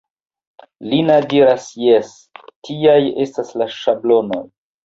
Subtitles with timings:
[0.93, 2.09] Lina diras, Jes,
[2.71, 4.45] tiaj estas la ŝablonoj.